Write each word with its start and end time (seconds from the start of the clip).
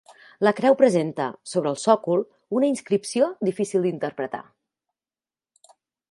La 0.45 0.51
creu 0.59 0.75
presenta, 0.77 1.25
sobre 1.51 1.69
el 1.71 1.75
sòcol, 1.81 2.23
una 2.59 2.69
inscripció 2.69 3.27
difícil 3.49 3.85
d'interpretar. 3.89 4.41